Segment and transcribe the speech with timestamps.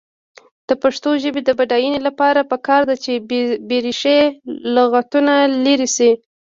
[0.67, 3.11] د پښتو ژبې د بډاینې لپاره پکار ده چې
[3.69, 4.19] بېریښې
[4.75, 5.33] لغتونه
[5.65, 6.11] لرې شي.